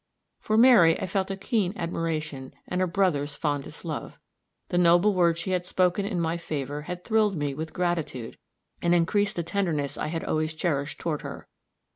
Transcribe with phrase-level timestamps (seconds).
[0.39, 4.17] For Mary I felt a keen admiration, and a brother's fondest love.
[4.69, 8.39] The noble words she had spoken in my favor had thrilled me with gratitude,
[8.81, 11.47] and increased the tenderness I had always cherished toward her.